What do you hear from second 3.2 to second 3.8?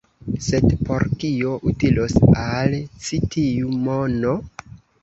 tiu